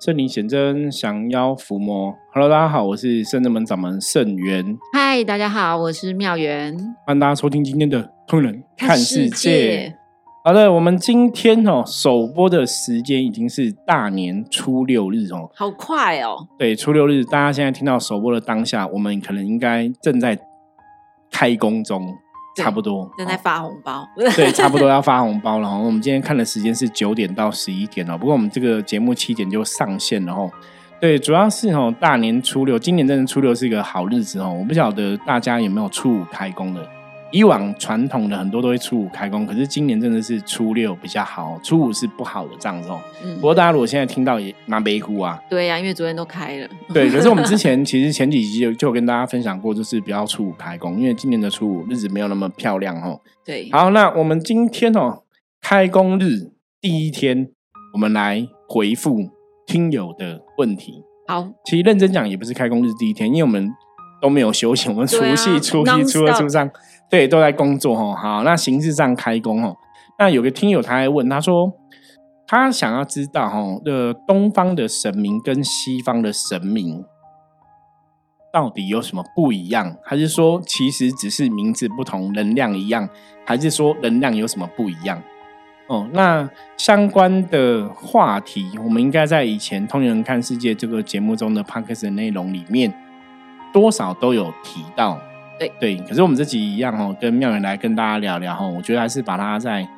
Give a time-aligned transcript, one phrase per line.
[0.00, 2.14] 圣灵显真，降妖伏魔。
[2.32, 4.78] Hello，大家好，我是圣真门掌门圣元。
[4.92, 6.72] 嗨，大家好，我是妙元。
[7.04, 9.88] 欢迎大家收听今天的《通人看世界》。
[10.44, 16.46] 好的，我们今天哦首播的时间已经是大年初六日哦，好快哦。
[16.56, 20.38] 对，初六日，大家现在听到首播的当下，我们可能应该正在
[21.28, 22.06] 开工中。
[22.62, 25.76] 差不多正在发红包， 对，差不多要发红包了哈。
[25.76, 30.50] 我们今天看的时间是九点到十一点哦，不过我们这个节目七点就上线了哦。
[31.00, 34.56] 对，主要是哦，大年初六，今年真的初六是一个好日子哦。
[34.58, 36.97] 我不晓得大家有没有初五开工的。
[37.30, 42.98] 以往传统的很多都会初五开工，可是今年真的是初六比较好，初五是不好的这样子哦。
[43.36, 45.38] 不过大家如果现在听到也蛮悲哭啊。
[45.50, 46.68] 对呀，因为昨天都开了。
[46.94, 53.20] 对，可是我们之前其实前几集就就跟大家分享过，就是不要初五开工，因为今年的初五日子没有那么漂亮哦。
[53.44, 53.68] 对。
[53.72, 55.24] 好，那我们今天哦，
[55.60, 57.50] 开工日第一天，
[57.92, 59.28] 我们来回复
[59.66, 61.02] 听友的问题。
[61.26, 63.70] 好，其实认真讲也不是开工日第一天，因为我们
[64.22, 66.70] 都没有休息，我们除夕、初一、初二、初三。
[67.10, 68.14] 对，都在工作哦。
[68.14, 69.76] 好，那形式上开工哦。
[70.18, 71.72] 那有个听友他还问，他说
[72.46, 77.04] 他想要知道哈，的东方的神明跟西方的神明
[78.52, 79.96] 到底有什么不一样？
[80.02, 83.08] 还是说其实只是名字不同，能量一样？
[83.46, 85.22] 还是说能量有什么不一样？
[85.86, 92.92] 哦，那相关的话题，我们应该在以前《通人看世界》这个节目中的 p o d c a s 的内容里面，
[93.72, 95.18] 多少都有提到。
[95.58, 95.72] 对。
[95.80, 99.88] 对，可是我们这集一样哦，跟妙远来跟大家聊聊哈，我觉得还是把它再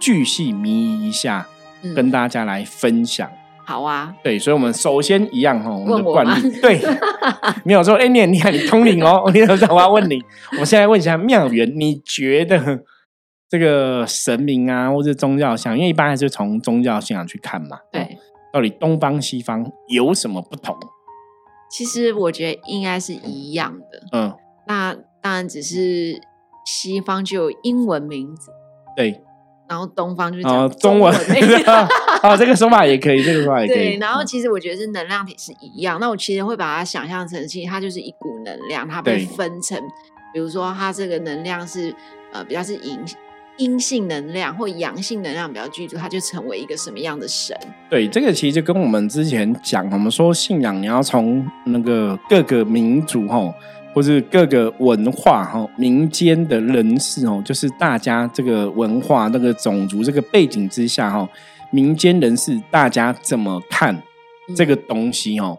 [0.00, 1.46] 巨细靡遗一下，
[1.94, 3.30] 跟大家来分享。
[3.64, 6.80] 好啊，对，所以我们首先一样哈，我们的惯例，对，
[7.64, 10.22] 没有说，哎，你很厉害你通灵哦， 我你等下我要问你，
[10.60, 12.84] 我现在问一下妙远，你觉得
[13.48, 18.16] 这个神明啊，或者宗教像，因为一般还是从宗教信仰去看嘛，对，
[18.52, 20.76] 到底东方西方有什么不同？
[21.68, 24.32] 其实我觉得应该是一样的，嗯。
[24.66, 26.20] 那当然只是
[26.64, 28.50] 西方就有英文名字，
[28.96, 29.20] 对，
[29.68, 31.14] 然后东方就讲中文，
[32.22, 33.76] 啊， 这个说法也可以，这个说法也可以。
[33.76, 39.80] 对，然后其实我觉得是能量体是一样，那我其实会把它想象成，其实它就是一股能量，它被分成，
[40.32, 41.94] 比如说它这个能量是
[42.32, 42.98] 呃比较是阴
[43.58, 47.56] 阴性能量或阳性能量比较居住，它就成为一个什么样的神？
[47.88, 53.54] 对，这个其实就跟我们之前讲，我们说信仰你要从那个各个民族哈。
[53.96, 61.26] 或是各个文化哈，民间的人士哦，就是大家这个文化、那个种族、这个背景之下哈，
[61.70, 64.02] 民间人士大家怎么看
[64.54, 65.56] 这个东西哦？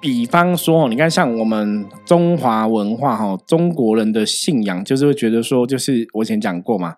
[0.00, 6.96] 比方说，你看像我们中华文化哈，中国人的信仰就是会觉得说，就是我以前讲过嘛，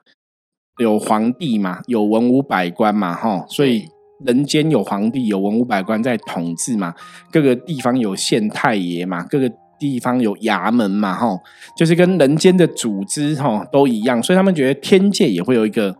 [0.79, 3.87] 有皇帝嘛，有文武百官嘛哈，所以
[4.25, 6.95] 人间有皇帝，有文武百官在统治嘛，
[7.31, 9.53] 各个地方有县太爷嘛，各个。
[9.91, 11.39] 地方有衙门嘛，哈，
[11.77, 15.97] 就是跟人间的组织哈都一样，所以他们觉得天界也会有一个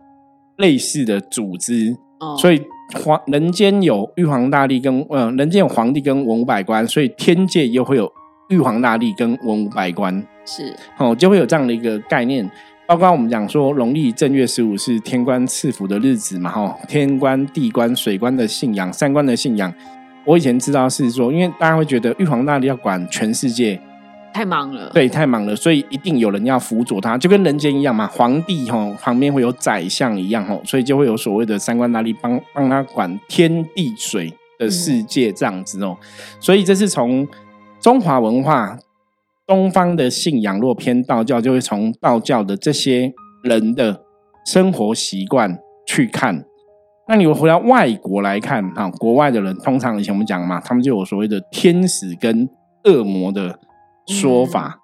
[0.57, 2.61] 类似的组织，哦所以
[3.03, 8.11] 皇人间有玉皇大帝跟呃人间有皇帝跟文武百官，所以天界又会有
[8.49, 10.15] 玉皇大帝跟文武百官，
[10.45, 12.49] 是哦，就会有这样的一个概念。
[12.85, 19.73] 包括我们讲说农历正月十五是天官赐福的日子嘛，哈，天官、地官、水官的信仰，三官的信仰。
[20.25, 23.79] 我以前知道是说，因为大家会觉得玉皇大帝要管全世界，
[24.33, 28.07] 太忙了，对，太忙了，所以一定有人要辅佐他，就跟人间一样嘛。
[28.07, 35.97] 皇帝吼旁边会有宰相一样吼，所以就会有所谓的三官大帝帮帮他管天地水的世界这样子哦。
[36.39, 37.27] 所以这是从
[37.81, 38.79] 中华文化、
[39.45, 43.13] 东方的信仰，若偏道教，就会从道教的这些
[43.43, 44.01] 人的
[44.45, 46.45] 生活习惯去看。
[47.07, 52.47] 那你回到外国来看，哈，国外的人通常以前我们讲嘛，他们就有所谓的天使跟
[52.85, 53.59] 恶魔的
[54.07, 54.79] 说法，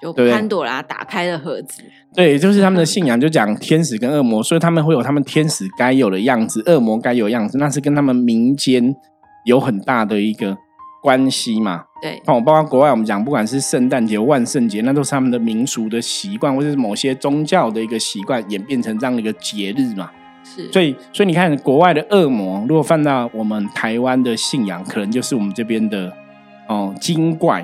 [0.00, 1.82] 就潘朵拉打开了盒子，
[2.14, 8.94] 对，就是他们的信仰就讲天使跟恶魔，所以他们会有他们天使该有的样子，恶魔该有样子，那是跟他们民间
[9.44, 10.56] 有很大的一个
[11.02, 11.84] 关系嘛。
[12.00, 20.10] 对，哦，包括国外我们讲，不管是圣诞节、万圣节，那都是他们的民俗的习惯，或者是某些宗教的一个习惯演变成这样的一个节日嘛。
[20.72, 26.12] 所以，所以你看，国外的恶魔，如果放到我们台湾的信仰，可能就是我们这边的
[26.68, 27.62] 哦精怪，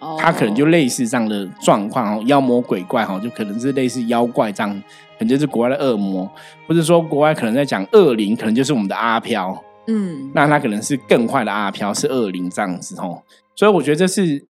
[0.00, 4.70] 哦，它可能就类似这样的状况哦，妖魔鬼怪哈，就可能是类似妖怪这样，
[5.18, 6.28] 可能就是国外的恶魔，
[6.66, 13.22] 或者说国外可能在讲恶灵，可能就是我们的阿飘，嗯，那他可能是更坏的阿飘，是恶灵这样子哦。
[13.54, 14.44] 所以我觉得这是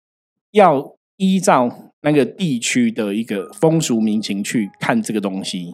[0.51, 1.69] 要依照
[2.01, 5.73] 那个地区的一个风俗民情去看这个东西。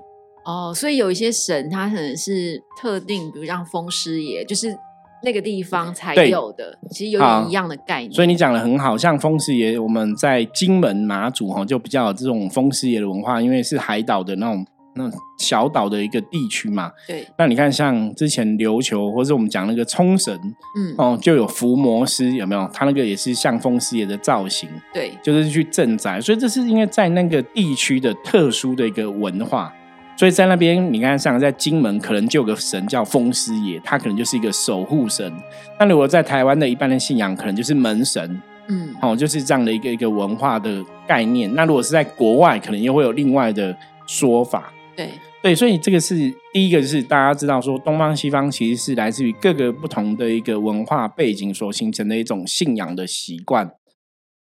[0.52, 4.78] 哦，所以有一些神，他可能是特定，比如像风师爷，就是
[5.24, 8.12] 那个地方才有的，其实有点一样的概念。
[8.12, 14.66] 所以你讲的很好，像风师爷，我们在金门马祖哈就比较有这种风师爷的文化，因为是海岛的那种
[14.96, 16.92] 那种小岛的一个地区嘛。
[17.08, 20.38] 对，那你看，像之前琉球或者我们讲那个冲绳
[20.78, 22.70] 嗯，哦，就有伏魔师，有没有？
[22.74, 29.74] 他那个也是像风师爷的造型，对，就是去镇宅，所以这是因为在那个地区的特殊的一个文化。
[30.18, 35.34] 所以在那边，你看，像在金门，可能就有个神叫风师爷，他可能就是一个守护神。
[35.80, 41.52] 那如果在台湾的一般的信仰，可能就是门神，嗯，哦，就是这样的一个一个文化的概念。
[41.56, 43.76] 那如果是在国外，可能又会有另外的
[44.06, 44.72] 说法。
[44.96, 45.10] 对，
[45.42, 46.16] 对，所以这个是
[46.54, 53.72] 第一个，就是大家知道说，东方西方其实是来自于各个不同的一个文化背景所形成的一种信仰的习惯。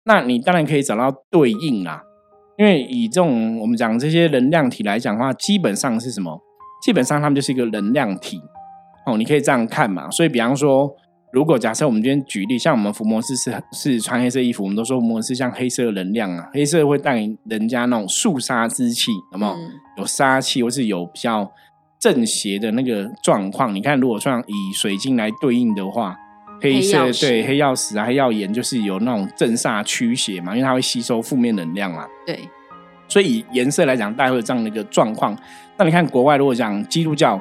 [0.04, 2.04] 那你当然可以找到对应啦，
[2.62, 6.40] 因为以这种我们讲这些能量体来讲的话，基本上是什么？
[6.84, 8.40] 基本上他们就是一个能量体
[9.08, 10.08] 哦，你可以这样看嘛。
[10.12, 10.96] 所以，比方说，
[11.34, 19.54] 如果假设我们今天举例，像我们伏魔师是是穿黑色衣服，我们都说伏魔师像黑色的能量啊，黑色会带给人家那种肃杀之气，有没有？
[19.54, 21.52] 嗯有杀气，或是有比较
[22.00, 23.74] 正邪的那个状况。
[23.74, 26.16] 你看，如果像以水晶来对应的话，
[26.62, 32.06] 黑色黑对黑曜石啊、黑曜岩就是有那种正煞驱邪嘛，因为它会吸收负面能量嘛。
[32.25, 32.40] 对，
[33.08, 35.38] 所以以颜色来讲，大概会有这样的一个状况。
[35.78, 37.40] 那你看国外，如果讲基督教，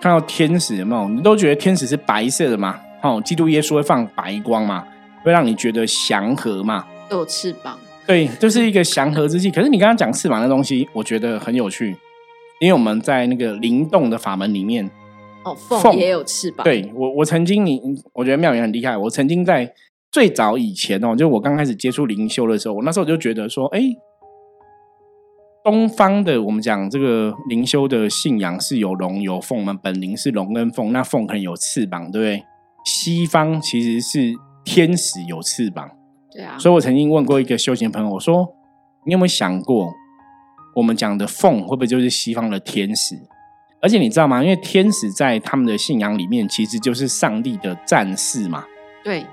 [0.00, 1.08] 看到天使有没有？
[1.08, 2.80] 你都觉得天使是白色的嘛？
[3.02, 4.84] 哦，基督耶稣会放白光嘛，
[5.22, 6.86] 会让你觉得祥和嘛。
[7.08, 7.78] 都有翅膀。
[8.06, 9.50] 对，就是一个祥和之气。
[9.50, 11.96] 可是你刚刚讲翅膀的东西，我觉得很有趣，
[12.60, 14.88] 因为我们在那个灵动的法门里面，
[15.46, 17.80] 哦，凤凤也有翅膀。，对我我曾经你，
[18.12, 18.96] 我觉得妙言很厉害。
[18.96, 19.72] 我曾经在
[20.10, 23.80] 最早以前哦，就我刚开始接触灵修的时候，我那时候就觉得说，哎，
[25.64, 32.44] 东方的我们讲这个灵修的信仰是有龙有凤嘛，本灵是龙跟凤，那凤可能有翅膀，对不对？
[32.84, 34.34] 西方其实是
[34.64, 35.90] 天使有翅膀。
[36.32, 38.48] 对啊，所以我曾经问过一个修行朋友，我说
[39.06, 39.92] ：“你有没有想过，
[40.74, 43.16] 我们讲的凤会不会就是西方的天使？
[43.86, 44.42] 而且你知道吗？
[44.42, 48.64] 因为天使在他们的信仰里面，其实就是上帝的战士嘛。
[49.04, 49.24] 对，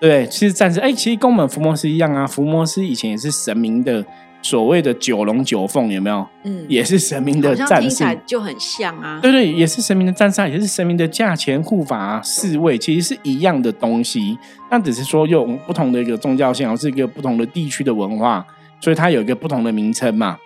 [0.00, 2.26] 对，其实战士，哎，其实跟我们伏魔师一样啊。
[2.26, 4.04] 伏魔师以前也是神明的
[4.42, 6.26] 所谓的九龙九凤，有没有？
[6.42, 9.20] 嗯，也是神明的战士就很像啊。
[9.22, 14.36] 对对，也是神明的战士啊，也是神明的价钱护法、啊、侍卫，其实是一样的东西。
[14.72, 18.44] 那只是说用不同的一个宗教信仰，是一个不同的地区的文化，
[18.80, 20.36] 所以它有一个不同的名称嘛。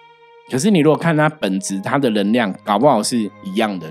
[0.51, 3.87] 可是你如果看它本质，它的能量搞不好是一样的。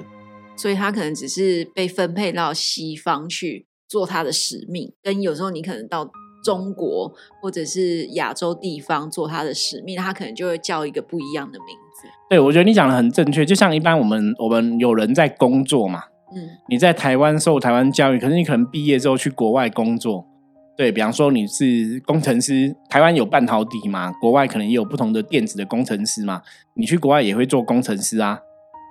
[0.56, 6.10] 所以他可能只是被分配到西方去做他的使命，跟有时候你可能到
[6.46, 7.12] 中国
[7.42, 12.08] 或者是亚洲地方做他的使命，他可能就会叫一个不一样的名字。
[12.30, 13.44] 对，我觉得你讲的很正确。
[13.44, 16.04] 就像一般我们我们有人在工作嘛，
[16.36, 20.28] 嗯，你在台湾受台湾教育，可是你可能毕业之后去国外工作。
[20.75, 26.42] 对比方说你是工程师，台湾有半导体嘛，国外可能也有不同的电子的工程师嘛，
[26.74, 28.40] 你去国外也会做工程师啊。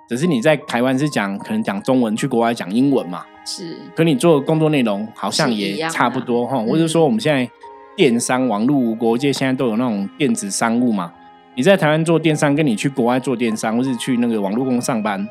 [0.09, 3.25] 只是你在台湾是讲可能讲中文，去国外讲英文嘛。
[3.45, 7.49] 是，可你做的工作内容好像也差不多哈，嗯或者说我们现在
[7.97, 11.11] 电商、网络无国界，现在都有那种电子商务嘛。
[11.55, 15.27] 你在台湾做电商，跟你去国外做电商，或是去那个网络公司上班，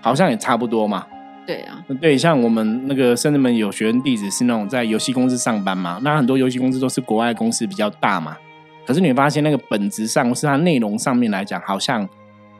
[0.00, 1.06] 好像也差不多嘛。
[1.46, 8.36] 对啊，对，像我们那个甚至们有学生弟子是那种在游戏公司上班嘛，那很多游戏公司都是国外公司比较大嘛。
[8.84, 12.08] 可是你会发现那个本质上是它内容上面来讲，好像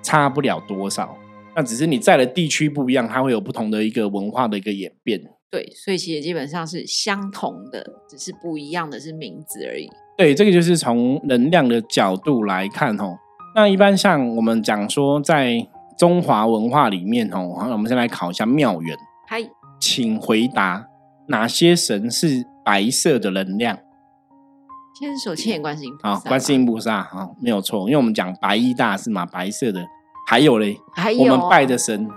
[0.03, 1.17] 差不了多少。
[1.55, 5.21] 那只是你在的地区不一样，它会有不同的一个文化的一个演变。
[5.51, 9.89] 对，所以其实基本上是相同的，只是不一样的是名字而已。
[10.19, 13.17] 对，这个就是从能量的角度来看哦。
[13.55, 19.43] 那一般像我们讲说，在中华文化里面哦，我们先来考一下妙远，嗨，
[19.81, 20.87] 请回答
[21.29, 23.79] 哪些神是白色的能量？
[24.99, 29.85] 千手千眼观世音菩萨好，吧，观世音菩萨，好，没有错，因为我们讲白衣大士嘛，白色的。
[30.29, 31.23] 还有嘞，还有。
[31.23, 32.09] 我们拜哦的神，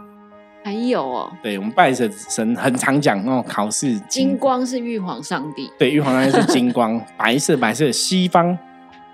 [0.64, 8.58] 还有哦，对我们拜的神很常讲哦，考试金，光是玉皇上帝，对，玉皇上帝是金光， 白色白色，西方，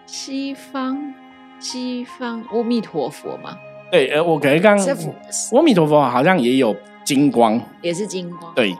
[0.06, 1.14] 西方
[1.60, 3.58] 西方阿弥陀佛嘛，
[3.92, 5.14] 对，呃，我可能刚是佛
[5.58, 6.76] 阿弥陀佛好像也有
[7.06, 8.76] 金光，也是金光，对，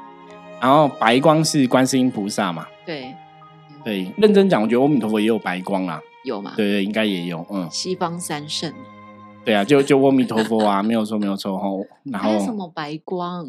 [0.62, 3.14] 然后白光是观世音菩萨嘛，对，
[3.84, 6.54] 对，认真讲，我觉得阿弥陀佛也有白光啊，有嘛？
[6.58, 8.74] 对对，应该也有，嗯，西方三圣，
[9.46, 11.82] 对啊，就就阿弥陀佛啊，没有错没有错吼，
[12.12, 13.48] 然还有什后么白光？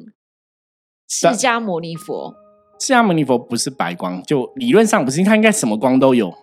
[1.09, 2.35] 释迦牟尼佛
[2.81, 6.35] 释迦牟尼佛不是白光，就理论上不是，他应该什么光都有，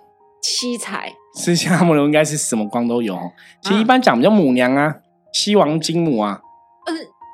[0.42, 3.32] 七彩，释迦牟尼佛应该是什么光都有哦。
[3.62, 4.96] 其实啊一般讲比较母娘啊，
[5.34, 6.40] 西王金母啊，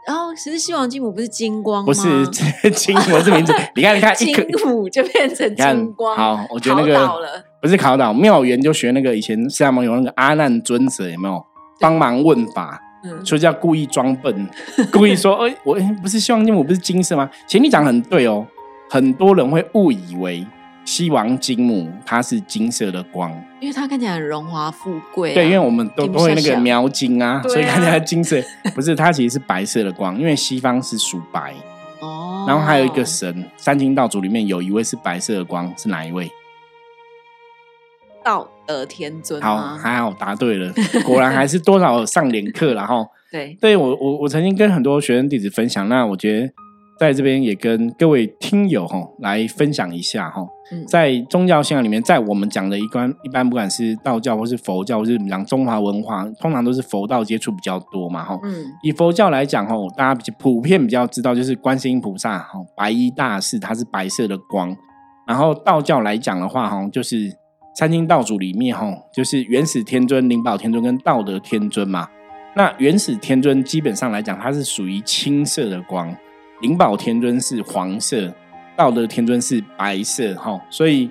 [0.07, 1.85] 然后其实西王金母不是金光吗？
[1.85, 2.27] 不是
[2.71, 6.17] 金母是名字，你 看你看，金母就变成金光。
[6.17, 7.07] 好，我觉得那个
[7.61, 11.39] 不是考倒妙缘，就学那个以前释迦牟尼有那个阿难尊者有没有
[11.79, 12.81] 帮忙问法？
[13.03, 14.49] 嗯，所以叫故意装笨，
[14.91, 17.29] 故意说，哎，我不是西王金母，不是金色吗？
[17.47, 18.45] 其实你讲很对哦，
[18.89, 20.45] 很多人会误以为。
[20.89, 25.35] 西王金母，它是金色的光，因为它看起来很荣华富贵。
[25.35, 28.41] 对，因为我们都都会那个描金啊，所以看起来金色。
[28.73, 31.53] 不是，它其实是白色的光，因为西方是属白。
[31.99, 32.43] 哦。
[32.47, 36.27] 然后还有一个神，三清道祖里面有一位是白色的光，是哪一位？
[38.23, 39.39] 道德天尊。
[39.39, 40.73] 好，还好答对了，
[41.05, 43.05] 果然还是多少上点课了哈。
[43.31, 46.51] 对，对我我我曾经跟很多学生弟子分享，那我觉得。
[46.99, 50.45] 在这边也跟各位听友哈来分享一下哈，
[50.85, 58.37] 在宗教信仰里面，在我们讲的一般一般不管是道教或是佛教，或是讲中华文化，通常都是佛道接触比较多嘛哈。
[58.43, 64.75] 嗯，以佛教来讲哈，大家比较普遍比较知道就是观世音菩萨哈，白衣大士，它是白色的光。
[65.25, 67.31] 然后道教来讲的话哈，就是
[67.75, 72.09] 三清道祖里面哈，就是元始天尊、灵宝天尊跟道德天尊嘛。
[72.55, 76.13] 那元始天尊基本上来讲，它是属于青色的光。
[76.61, 78.33] 灵宝天尊是黄色，
[78.75, 81.09] 道德天尊是白色，哈，所以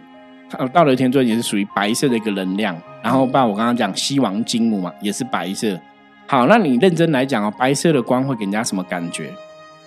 [0.73, 2.77] 道德天尊也是属于白色的一个能量。
[3.03, 5.79] 然后，把我刚刚讲西王金母嘛，也是白色。
[6.27, 9.31] 好，那你认真来讲哦，白色的光会给人家什么感觉？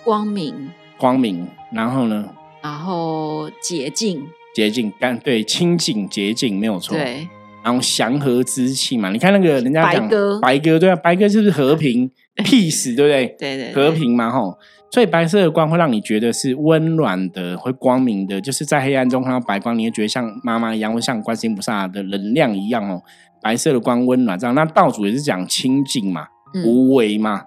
[0.02, 1.46] 光明，光明。
[1.70, 2.28] 然后呢？
[2.62, 6.96] 然后洁净，洁净，干对，清净洁净没有错。
[6.96, 7.28] 对。
[7.62, 12.10] 然后祥和之气嘛，你看那个人家讲白鸽，白鸽对啊，白鸽就是和平
[12.44, 13.26] peace，对不对？
[13.38, 14.58] 对对，和平嘛，吼。
[14.90, 23.02] 所以白色的光会让你觉得是温暖的，会光明的，就是在黑暗中看到白光，你会觉得像妈妈一样，会像观世音菩萨的能量一样哦。
[23.40, 26.26] 白色的光温暖这样，那道主也是讲清净嘛，
[26.64, 27.42] 无为嘛，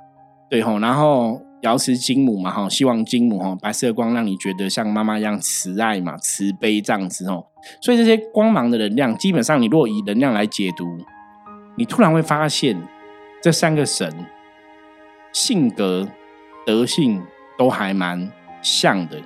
[0.49, 0.79] 对吼。
[0.79, 7.45] 然后瑶池金母嘛，哈，希望金母哈，白色的光让你觉得像妈妈一样慈爱嘛，慈悲这样子哦。
[7.79, 10.97] 所以这些光芒的能量，基本上你若以能量来解读，
[11.77, 12.75] 你突然会发现
[13.41, 14.11] 这三个神
[15.35, 16.07] 性格、
[16.65, 17.21] 德性。
[17.57, 18.29] 都还蛮
[18.61, 19.17] 像的，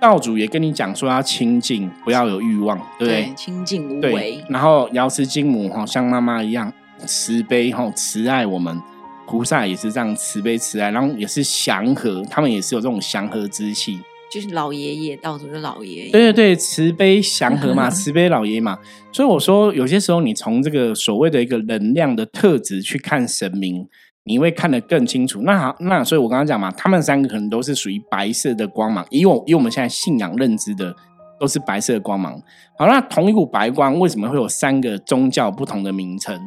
[0.00, 3.34] 道主也跟你讲说要清净，不要有欲望，对不对？
[3.36, 4.42] 清净无为。
[4.48, 6.72] 然后瑶池金母哈，像妈妈一样
[7.04, 8.80] 慈悲哈，慈爱我们。
[9.26, 14.00] 菩萨也是这样慈悲慈爱，然后也是祥和，他们也是有这种祥和之气。
[14.32, 16.10] 就是老爷爷，道主的老爷爷。
[16.10, 18.78] 对对对，慈悲祥和嘛， 慈悲老爷嘛。
[19.12, 23.86] 所以我说，有些时候你从这个所谓的一个能量的特质去看神明。
[24.30, 25.42] 你会看得更清楚。
[25.42, 30.94] 那好，那所以我刚刚讲嘛，他们三个可能都是属于白色的光芒，以我以我们现在信仰认知的，
[31.40, 32.40] 都是白色的光芒。
[32.78, 36.40] 好，那同一股白光为什么会有三个宗教不同的名称？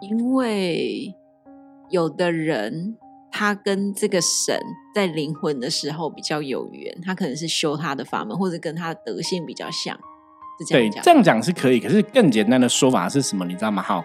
[0.00, 1.12] 因为
[1.90, 2.96] 有的人
[3.32, 4.60] 他跟这个神
[4.94, 9.98] 在灵魂的时候比较有缘，他可能是修他的法门，或者跟他的德性比较像。
[10.70, 11.78] 对，这样讲是可以。
[11.78, 13.44] 可是更简单的说法是什么？
[13.44, 13.82] 你知道吗？
[13.82, 14.04] 好。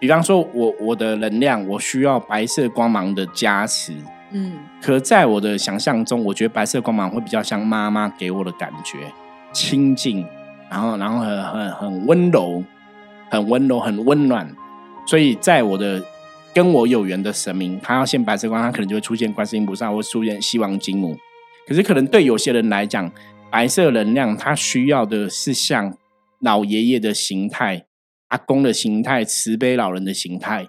[0.00, 3.94] 比方说，我我的能量，我需要白色光芒的加持。
[4.32, 8.98] 嗯，可在我的想象中，我觉得白色光芒会比较像妈妈给我的感觉，
[9.52, 10.26] 清净，
[10.70, 12.62] 然后然后很很很温柔，
[13.30, 14.46] 很温柔，很温暖。
[15.06, 16.02] 所以在我的
[16.52, 21.16] 跟我有缘的神明，他要现白色光，他可能就会出现观世音菩萨，或出现西王金母。
[21.66, 23.10] 可是可能对有些人来讲，
[23.54, 25.96] 白色能量它需要的是像
[26.40, 27.86] 老爷爷的形态。
[28.30, 30.66] 阿公的形态，慈悲老人的形态，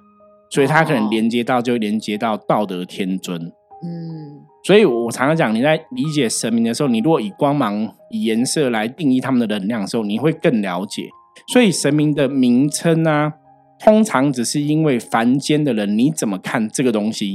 [0.52, 3.42] 所以它可能连接到，就连接到道德天尊。
[3.42, 11.10] 嗯，所以我常常讲，你在理解神明的时候，你如果以光芒、以颜色来定义他们的能量的时候，你会更了解。
[11.52, 13.34] 所以神明的名称啊，
[13.80, 17.34] 通常只是因为凡间的人你怎么看这个东西，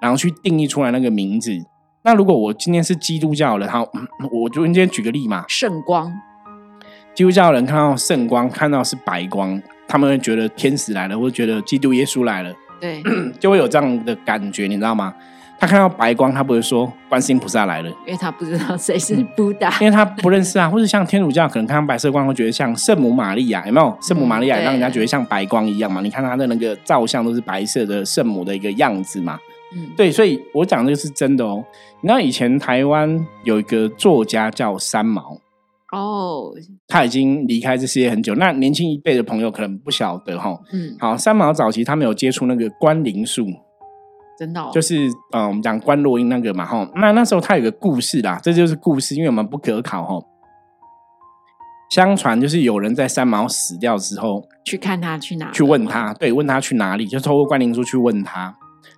[0.00, 1.52] 然后去定义出来那个名字。
[2.06, 3.84] 那如果我今天是基督教的，好，
[4.30, 6.12] 我就今天举个例嘛，圣光。
[7.12, 13.02] 基督教人看到圣光，看到是白光，他们会觉得天使来了，或者觉得基督耶稣来了，对，
[13.40, 15.12] 就会有这样的感觉，你知道吗？
[15.58, 20.68] 他看到白光，他不会说观世音菩萨来了，因为他不知道谁是布达，因为他不认识啊。
[20.70, 23.98] 或者像天主教，可能看到白色光，会觉得像圣母玛利亚，有没有？
[24.00, 26.00] 圣母玛利亚让人家觉得像白光一样嘛？
[26.02, 29.36] 你看他的那个照相都是白色的圣母的一个样子嘛？
[29.74, 31.64] 嗯，对，所以我讲这个是真的哦。
[32.00, 35.40] 你知道以前台湾有一个作家叫三毛。
[35.92, 36.52] 哦，
[36.88, 38.34] 他已经离开这世界很久。
[38.34, 40.58] 那年轻一辈的朋友可能不晓得哈。
[40.72, 43.46] 嗯，好，三毛早期他没有接触那个关灵术，
[44.38, 46.88] 真的，就是呃，我们讲关洛音那个嘛哈。
[46.96, 50.20] 那那时候他有个故事啦，这就是故事，因为我们不可考哈。
[51.90, 58.54] 相传就是有人在三毛死掉之后，去看他去哪，去问他，对，问他去哪里，就透过关灵术去问他。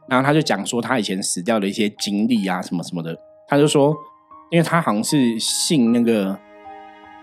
[0.08, 3.16] 然后他就讲说他以前死掉的一些经历啊，什么什么的。
[3.48, 3.96] 他就说，
[4.50, 6.38] 因为他好像是信那个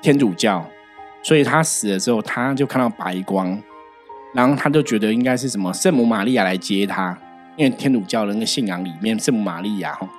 [0.01, 0.65] 天主教，
[1.23, 3.61] 所以他死了之后，他就看到白光，
[4.33, 7.17] 然后他就觉得应该是什么圣母玛利亚来接他，
[7.55, 10.09] 因为天主教的那个信仰里面，圣母玛利亚哈，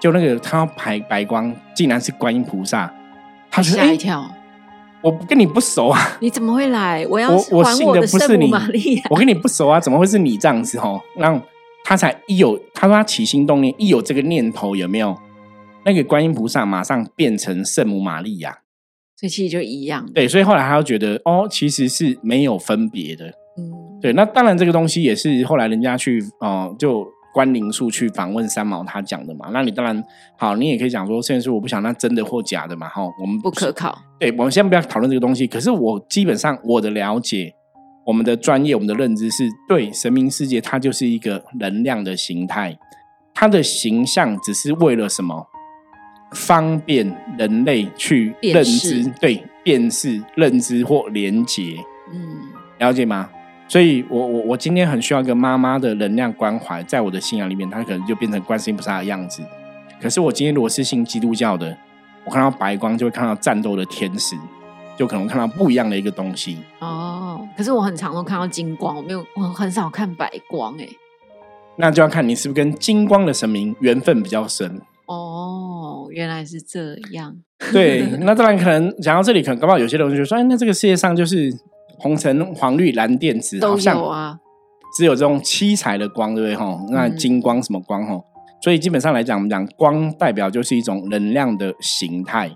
[0.00, 2.92] 就那个看到白白光，竟然是观音菩萨，
[3.50, 4.28] 他吓一跳。
[5.02, 6.00] 我跟你不熟啊！
[6.20, 7.06] 你怎么会来？
[7.10, 9.78] 我要我我信的不是你，丽我跟你不熟啊！
[9.78, 10.80] 怎么会是你这样子？
[10.80, 11.38] 吼，让
[11.84, 15.16] 他才一有，他说他起心动念，一有这个念头，有没有？
[15.84, 18.50] 那个观音菩萨马上变成圣母玛利亚，
[19.14, 20.04] 所以其实就一样。
[20.12, 23.26] 对，所以后来他就觉得，哦，其实是没有分别的。
[23.58, 24.12] 嗯，对。
[24.14, 27.06] 那当然，这个东西也是后来人家去哦，就。
[27.34, 30.00] 关灵术去访问三毛，他讲的嘛，那你当然
[30.38, 33.98] 好，你也可以讲说，虽然说我不想那真的或假的嘛，哈，我们不可靠。
[34.20, 35.44] 对，我们先不要讨论这个东西。
[35.44, 37.52] 可是我基本上我的了解，
[38.04, 42.78] 我们的专业，我们的认知是对神明世界，它就是一个能量的形态，
[43.32, 45.48] 它的形象只是为了什么？
[46.32, 51.76] 方便人类去认知，对，辨识、认知或连接。
[52.12, 52.38] 嗯，
[52.78, 53.30] 了解吗？
[53.68, 59.42] 所以，我我我今天很需要一个妈妈的能量关怀，在我的信仰里面，她可能就变成观世音菩萨的样子。
[60.00, 61.76] 可是，我今天如果是信基督教的，
[62.24, 64.34] 我看到白光就会看到战斗的天使，
[64.96, 66.58] 就可能看到不一样的一个东西。
[66.80, 70.76] 哦，可是我很常都看到金光，我没有，我很少看白光。
[70.80, 70.88] 哎，
[71.76, 74.80] 那就要看你是不是跟金光的神明缘分比较深。
[75.06, 77.36] 哦，原来是这样。
[77.72, 81.52] 对，那当然可能讲到这里，可能刚好有些人就说：“哎，那这个世界上就是。”
[81.96, 84.36] 红橙黄绿蓝靛紫，都有啊。
[84.96, 86.56] 只有这种七彩的光，对不对？
[86.56, 88.04] 哈，那金光什么光？
[88.04, 88.20] 哈，
[88.60, 92.50] 所以基本上来讲，我们讲光代表就是一种能量的形态。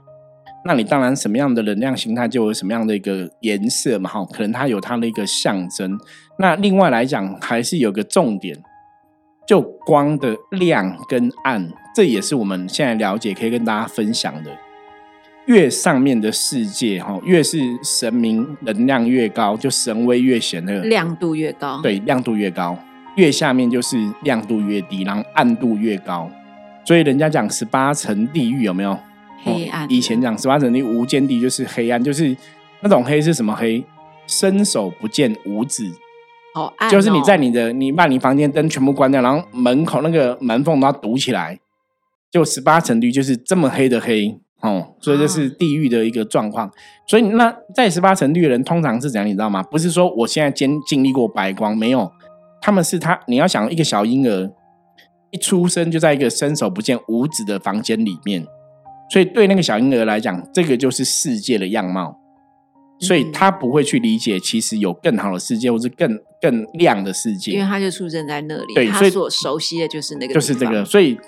[0.65, 4.11] 那你当然什么样的能量形态，就有什么样的一个颜色嘛？
[4.11, 5.99] 哈，可能它有它的一个象征。
[6.39, 8.57] 那另外来讲，还是有个重点，
[9.47, 14.51] 就光的亮跟暗，这也是我们现在了解可以跟大家分享的。
[15.47, 21.81] 越上面的世界哈，越是神明能量越高，就神威越显，那个亮度越高。
[21.81, 22.77] 对，亮度越高，
[23.17, 26.31] 越下面就是亮度越低，然后暗度越高。
[26.85, 28.99] 所以人家讲十八层地狱有没有？
[29.43, 29.91] 黑暗。
[29.91, 32.37] 以前讲十八层地无间地就是黑暗，就是
[32.81, 33.85] 那种黑是什么黑？
[34.27, 35.91] 伸手不见五指。
[36.55, 36.91] 哦，暗。
[36.91, 41.59] 就是你在你的你把你房间灯全部关掉，然后门口那个门缝都要堵起来，
[42.31, 44.39] 就十八层地就是这么黑的黑。
[44.61, 46.69] 哦，所以这是地狱的一个状况。
[47.07, 49.27] 所以那在十八层地狱的人通常是怎样？
[49.27, 49.63] 你知道吗？
[49.63, 52.11] 不是说我现在经经历过白光，没有。
[52.61, 54.51] 他们是他，你要想一个小婴儿
[55.31, 58.45] 一出生就在一个伸手不见五指的房间里面，
[59.11, 62.19] 所以对那个小婴儿来讲，这个就是世界的样貌。
[63.01, 67.53] 所以他不会去理解，其实有更好的世界，或是更更亮的世界。
[67.53, 71.19] 因为他就出生在那里，对，他所熟悉的就是那个，就是这个，所以。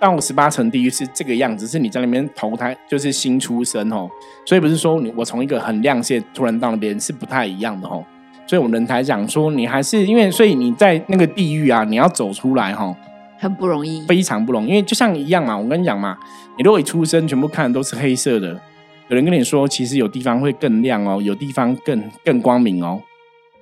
[0.00, 4.08] 到十八层地狱是这个样子，是你在那边投胎，就是新出生哦。
[4.46, 8.04] 所以不是说你我从一个很亮线突然到那边是不太一样的哦。
[8.46, 12.96] 所以我们人才讲说，你还是因为，所以你在那个地狱啊，你要走出来哈，
[13.38, 14.68] 很不容易，非常不容易。
[14.68, 16.18] 因为就像一样嘛，我跟你讲嘛，
[16.56, 18.60] 你如果一出生全部看的都是黑色的，
[19.08, 23.00] 有人跟你说，其实有地方会更亮哦，有地方更更光明哦，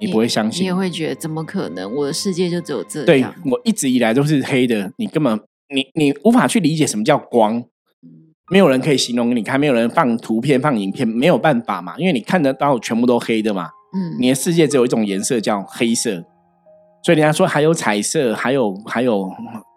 [0.00, 1.94] 你不会相信，你也会觉得怎么可能？
[1.94, 3.32] 我的世界就只有这样。
[3.34, 5.40] 对我一直以来都是黑的，你根本。
[5.68, 7.60] 你你无法去理解什么叫光，
[8.52, 16.22] 没有人可以形容给你看，没有人放图片放影片，没有办法嘛，因为你看得到全部都黑的嘛，嗯，你的世界只有一种颜色叫黑色，
[17.02, 19.28] 所以人家说还有彩色，还有还有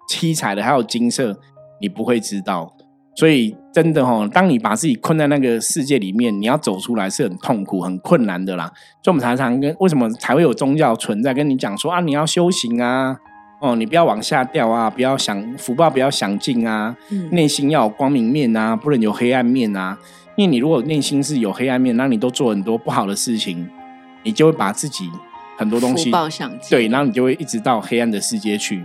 [0.09, 1.39] 七彩的，还有金色，
[1.79, 2.75] 你不会知道，
[3.15, 8.65] 所以真的哦，当你把自己困在那个世界里面，你要走出来是很痛苦、很困难的啦。
[9.03, 13.17] 所以我们常常跟为什么才会有宗教存在，跟你讲说啊，你要修行啊。
[13.61, 14.89] 哦，你不要往下掉啊！
[14.89, 16.95] 不要想福报，不要想尽啊！
[17.31, 19.97] 内心要有光明面啊，不能有黑暗面啊！
[20.37, 23.67] 因为你如果内心是有黑暗面，那你都做很多不好的事情，
[24.23, 25.09] 你就会把自己
[25.57, 26.09] 很多东西
[26.69, 28.81] 对，然后你就会一直到黑暗的世界去，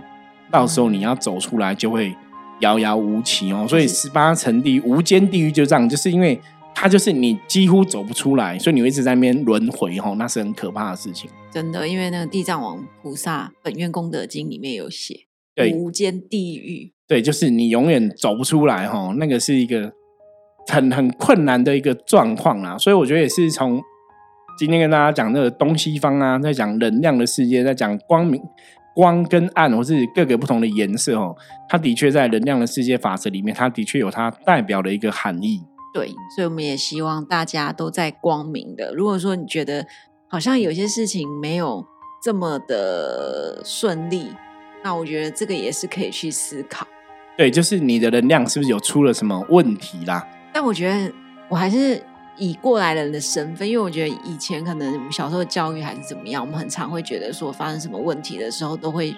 [0.50, 2.14] 到时候你要走出来就会
[2.60, 3.66] 遥遥无期哦。
[3.68, 6.40] 所以十八层地狱、无间地狱就这样，就是因为。
[6.76, 11.30] 它就是你几乎走不出来，所以你一直在那边轮回吼，那是很可怕的事情。
[11.52, 15.20] 真的，因为那个地藏王菩萨本愿功德经里面有写，
[15.54, 19.92] 对无间地狱，对，就是你永远走不出来哈，那个是一个
[20.66, 22.76] 很很困难的一个状况啊。
[22.76, 23.80] 所以我觉得也是从
[24.58, 28.42] 今天跟大家讲那个东西方啊，在讲能量的世界，在讲光明、
[28.94, 31.36] 光跟暗，或是各个不同的颜色哦，
[31.68, 35.62] 它的确在能量的世界法则里面，它的确有它代表的一个含义。
[35.92, 38.92] 对，所以我们也希望大家都在光明的。
[38.94, 39.86] 如果说你觉得
[40.28, 41.84] 好像有些事情没有
[42.22, 44.28] 这么的顺利，
[44.82, 46.86] 那我觉得这个也是可以去思考。
[47.36, 50.26] 对，就是你的能量是不是有出了什么问题啦？
[50.52, 51.12] 但我觉得
[51.48, 52.00] 我还是
[52.36, 59.14] 以过来人的身份，因为我觉得以前可能我们小时候教育还是怎么样，我们很常会觉得说发生什么问题的时候，都会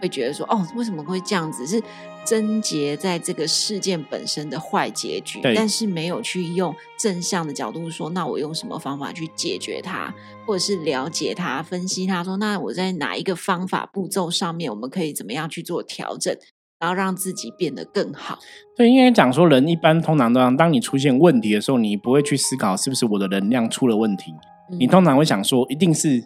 [0.00, 1.66] 会觉得说哦，为什么会这样子？
[1.66, 1.82] 是
[2.26, 10.14] 症结在这个事件本身的坏结局，但是没有去用正向的角度说，那我用什么方法去解决它，
[10.46, 16.36] 或者是了解它、分析它，说那我在哪一个方法步骤上面，我们可以怎么样去做调整？
[16.80, 18.38] 然后让自己变得更好。
[18.76, 24.32] 对，因为讲说人一般通常都样，当你出现问题的时候，你不会去思考是不是我的能量出了问题，
[24.78, 26.24] 你通常会想说一定是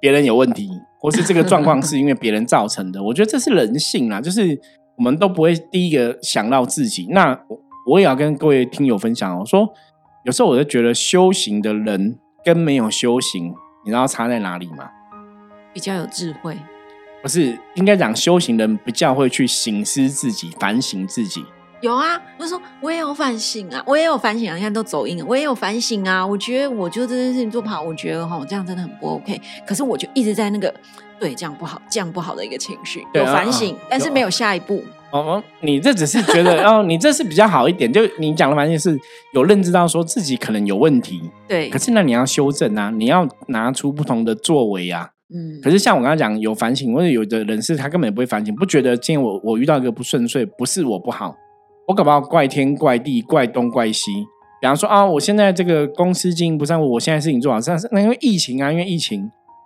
[0.00, 3.02] 别人有问题，或是这个状况是因为别人造成的。
[3.02, 4.58] 我觉得这是人性啦，就是
[4.96, 7.08] 我们都不会第一个想到自己。
[7.10, 9.68] 那我我也要跟各位听友分享哦，说
[10.24, 13.52] 有时候我就觉得修行的人跟没有修行，
[13.84, 14.90] 你知道差在哪里吗？
[15.74, 16.56] 比较有智慧。
[17.22, 21.44] 不是应该讲修行人比较会去醒思自己、反省自己。
[21.80, 24.56] 有啊，我说我也有反省啊，我也有反省啊。
[24.56, 26.26] 你看都走音了，我也有反省啊。
[26.26, 29.40] 我觉得我就这件事情做不好，我觉得哈这样真的很不 OK。
[29.64, 30.74] 可是我就一直在那个
[31.20, 34.82] 对这样不好、这样不好的一个情绪，有反省，但是没有下一步。
[35.12, 37.92] 哦，你这只是觉得 哦，你这是比较好一点。
[37.92, 38.98] 就你讲的反省是
[39.32, 41.70] 有认知到说自己可能有问题，对。
[41.70, 45.10] 可是那你要修正啊，你要拿出不同的作为啊。
[45.34, 51.36] 嗯，可是像我刚刚讲有反省，或者有的人是他根本不会反省，不觉得今天我我遇到一个不顺遂，不是我不好，
[51.86, 54.10] 我搞不好怪天怪地怪东怪西。
[54.60, 59.20] 比方说啊，我现在这个公司经营不善，我现在事情做好，但是那因为疫情啊，因为疫情，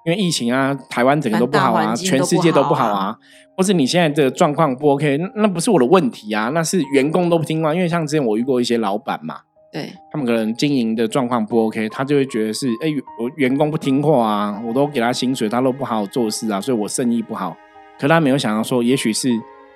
[0.05, 3.16] 因为疫情啊，台湾整个都不好啊，全世界都不好啊，
[3.57, 7.72] 或是你现在的状况不 OK，那不是我的问题啊，那是员工都不听话。
[7.72, 9.37] 因为像之前我遇过一些老板嘛。
[9.72, 17.56] 对他们可能经营的状况不 OK，他就会觉得是哎，我员工不听话啊，我都给他薪水，他都不好好做事啊，所以我生意不好。
[17.98, 19.30] 可他没有想到说，也许是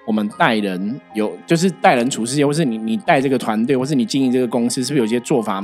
[0.07, 5.63] 我们带人有，就是待人处事，或是你你带这个团队，或是你经营这个公司，是不是有些做法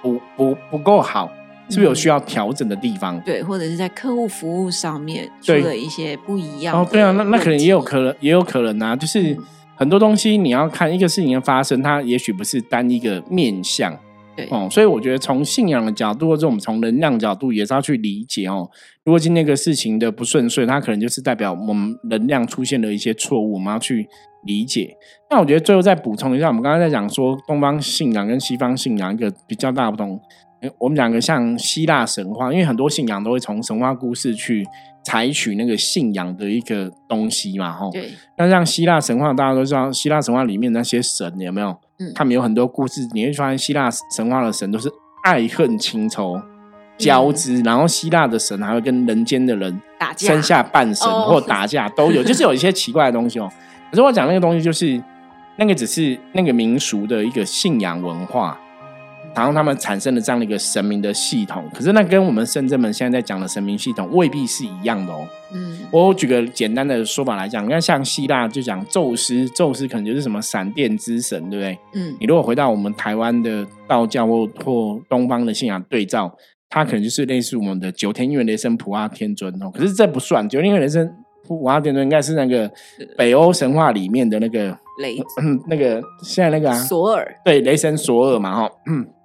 [0.00, 1.28] 不不不够好？
[1.68, 3.20] 是不是有需要调整的地方？
[3.22, 6.80] 对，或者是在客户服务上面出了一些不一样。
[6.80, 9.36] 哦，对啊，那那可能也有可能，也有可能啊，就是。
[9.82, 13.98] 很多东西你要看一个事情的发生，它也许不是单一个面相，
[14.36, 18.70] 对哦，所以我觉得从信仰的角度或者我们从能量角度也是要去理解哦。
[19.02, 24.08] 如果今天一个事情的不顺遂，它可能就是代表我们能量出现了一些错误，我们要去
[24.44, 24.96] 理解。
[25.28, 30.16] 那我觉得最后再补充一下，我们刚刚在讲说东方信仰跟西方信仰一个比较大不同。
[30.78, 34.66] 我们讲个像希腊神话，因为很多信仰都会从神话故事去。
[35.04, 37.90] 采取那个信仰的一个东西嘛，吼。
[37.90, 38.08] 对。
[38.38, 41.76] 那像希腊神话，大家都知道，希腊神话里面那些神有没有？
[41.98, 42.12] 嗯。
[42.14, 44.88] 他们有很多故事，你会发现希腊神话的神都是
[45.24, 46.40] 爱恨情仇
[46.96, 53.50] 交织，然后希腊的神还会跟人间的人打架，生下半神或打架都有， 就是有一些奇怪的东西哦。
[53.90, 55.02] 可是我讲那个东西，就是
[55.56, 58.56] 那个只是那个民俗的一个信仰文化。
[59.34, 65.26] 然后他们产生了这样的一个神明的系统，可是那跟我们圣正们现在在讲的神明系统未必是一样的哦。
[65.54, 71.78] 嗯，我举个简单的说法来讲，你看像希腊就讲宙斯，宙斯可能就是什么闪电之神，对不对？
[71.94, 76.30] 嗯，你如果回到我们台湾的道教或或东方的信仰对照，
[76.68, 79.70] 它可能就是类似我们的九天月雷神普阿天尊哦。
[79.72, 81.10] 可是这不算，九天月雷神
[81.46, 82.70] 普阿天尊应该是那个
[83.16, 85.16] 北欧神话里面的那个雷，
[85.68, 88.70] 那个现在那个啊索尔，对，雷神索尔嘛，哈。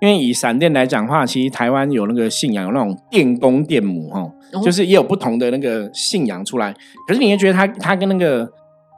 [0.00, 4.30] 因为以闪电来讲话，其实台湾有那个信仰，有那种电公电母哈，
[4.64, 6.74] 就是也有不同的那个信仰出来。
[7.06, 8.48] 可是你会觉得他他跟那个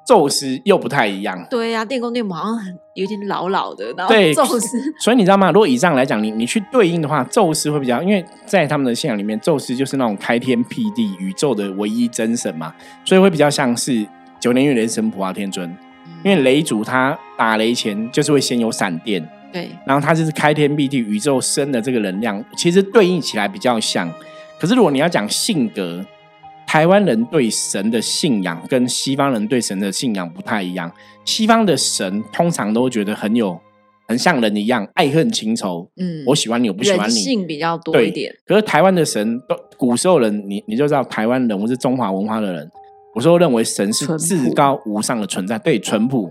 [0.07, 1.47] 宙斯又不太一样。
[1.51, 3.93] 对呀，电公电母好像很有点老老的。
[3.97, 5.51] 然后宙斯，所以你知道吗？
[5.51, 14.07] 如果以上来讲，你你去对应的话，宙斯会比较，因为在他们的信仰里面，宙斯就是那种开天辟地、宇宙的唯一真神嘛，所以会比较像是
[14.41, 15.77] 九年月雷神普化天尊。
[16.25, 19.27] 因为雷主他打雷前就是会先有闪电。
[19.53, 24.13] 对，然后它就是开天辟地、宇宙生的这个能量，其实对应起来比较像。
[24.61, 26.05] 可是如果你要讲性格，
[26.67, 30.93] 台湾人对神的信仰跟西方人对神的信仰不太一样。
[31.25, 33.59] 西方的神通常都觉得很有，
[34.07, 35.89] 很像人一样，爱恨情仇。
[35.97, 38.35] 嗯，我喜欢你，我不喜欢你，性比较多一点。
[38.47, 42.71] 可是台湾的神，都古时候人，你你就知道台湾人或是中华文化的人，
[43.15, 46.31] 我说认为神是至高无上的存在，对淳朴。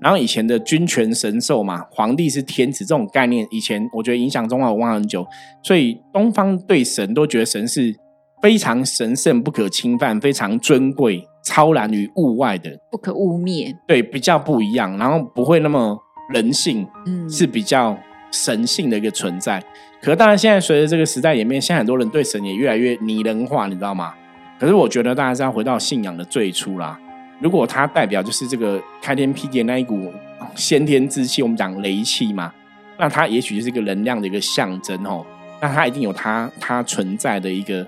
[0.00, 5.26] 然后以前的君权神授嘛，皇帝是天子这种概念，以前我觉得影响中华文化很久，
[5.62, 7.94] 所以东方对神都觉得神是
[8.42, 13.74] 非常神圣、不可侵犯、非常尊贵、超然于物外的，不可污蔑。
[13.86, 15.98] 对，比较不一样，然后不会那么
[16.32, 17.98] 人性，嗯，是比较
[18.30, 19.62] 神性的一个存在。
[20.02, 24.14] 可当然，现在随着这个时代演变，现在很多人对神也越来越拟人化，你知道吗？
[24.58, 26.98] 可可是我觉得大家是要回到信仰的最初啦。
[27.44, 30.10] 如果它代表就是这个开天辟地那一股
[30.56, 32.50] 先天之气，我们讲雷气嘛，
[32.98, 35.22] 那它也许就是一个能量的一个象征哦。
[35.60, 37.86] 那它一定有它它存在的一个，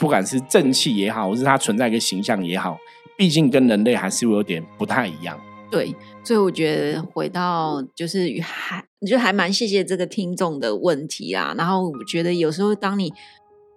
[0.00, 2.76] 不管是正气也好，或是它存在一个形象也好，
[3.16, 5.40] 毕竟跟人类还是会有点不太一样。
[5.70, 11.54] 对，所以我觉得回到就是还，就还蛮谢谢这个听众的问题啦。
[11.56, 13.12] 然后我觉得有时候当你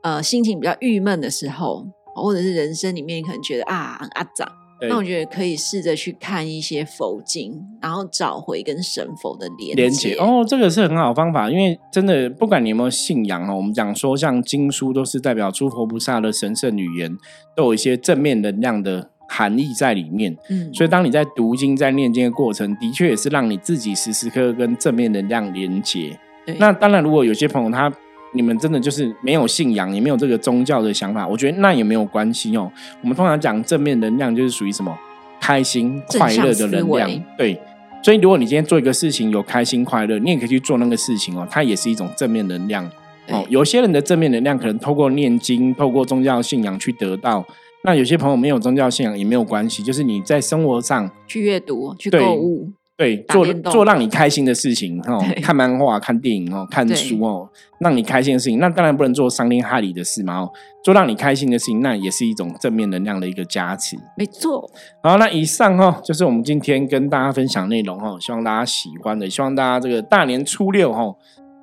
[0.01, 4.47] 呃心情比较郁闷的时候，或者是人生里面可能觉得啊阿长，
[4.89, 10.15] 那我觉得可以试着去看一些佛经，然后找回跟神佛的连接。
[10.15, 17.15] 哦，这个是很好的方法，因为真的不管你有没有信仰哦，我们讲说像经书都是代表诸佛菩萨的神圣语言，
[17.56, 19.10] 都有一些正面能量的。
[19.34, 26.20] 含义在里面，嗯，所以当你在读经、在念经的过程，的确也是让你自己时时刻刻跟正面能量连接。
[26.58, 27.89] 那当然，如果有些朋友他
[28.34, 32.72] 你们真的就是没有信仰，也没有这个宗教的想法，我觉得那也没有关系哦。
[33.02, 34.98] 我们通常讲正面能量，就是属于什么
[35.39, 37.24] 开心快乐的能量。
[37.38, 37.60] 对，
[38.04, 42.89] 所以如果你今天做一个事情有开心快乐，你也可以去做那个事情哦，它也是一种正面能量
[43.30, 43.46] 哦。
[43.50, 47.46] 有些人的正面能量可能透过念经、透过宗教信仰去得到。
[47.84, 58.59] 那有些朋友没有宗教信仰也没有关系，就是你在生活上去阅读、去购物，对，做做让你开心的事情哦，看漫画、看电影哦，看书哦，让你开心的事情。
[58.59, 60.51] 那当然不能做伤天害理的事嘛哦，
[60.83, 63.97] 做让你开心的事情，那也是一种正面能量的一个加持。
[64.15, 64.69] 没错。
[65.01, 71.15] 好，那以上哈就是我们今天跟大家分享内容哈，希望大家喜欢的，希望大家这个大年初六哈。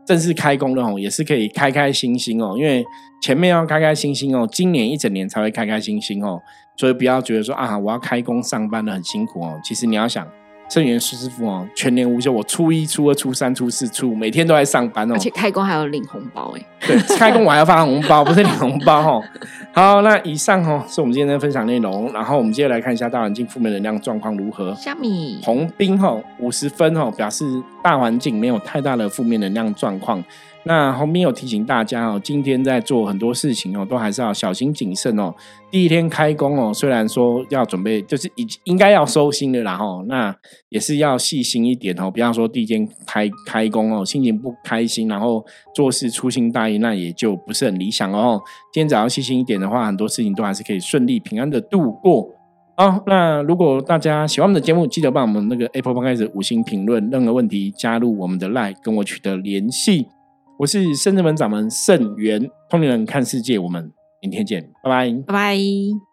[0.05, 2.85] 正式开工了哦，也是可以开开心心哦，因为
[3.23, 6.41] 前面要开开心心哦，今年一整年才会开开心心哦，
[6.77, 10.27] 所以不要觉得说啊，我要开工上班的很辛苦哦，其实你要想。
[10.69, 15.15] 圣元师师傅哦，全年无休，我初一、初二、初三、初四、初五，每天都在上班哦。
[15.15, 16.63] 而且开工还要领红包哎。
[16.87, 19.25] 对，开工我还要发红包， 不是领红包哦。
[19.73, 24.75] 好，那以上哦是我们今天的分享内容，然后我们接下来看一下大环境负面能量状况如何。
[24.75, 27.45] 虾米红兵哦五十分哦，表示
[27.89, 30.23] 大环境没有太大的负面能量状况。
[30.65, 35.35] 那后面有提醒大家哦，今天在做很多事情哦，都还是要小心谨慎哦。
[35.71, 40.37] 第一天开工哦，虽然说要准备，就是已应该要收心的啦吼，那
[40.69, 42.11] 也是要细心一点哦。
[42.11, 45.43] 比方说第一天开开工哦，心情不开心，然后
[45.75, 48.39] 做事粗心大意，那也就不是很理想哦。
[48.71, 52.29] 今天只要细心一点的话，很多事情都还是可以顺利平安的度过
[52.79, 53.03] 好。
[53.07, 60.07] 那如果大家喜欢我们的节目，记得帮我们那个 Apple Podcast 五星评论，任何问题加入我们的 Line 跟我取得联系。
[60.59, 66.08] 我是圣智门掌门圣元，通灵人看世界，我们明天见，拜拜，拜拜。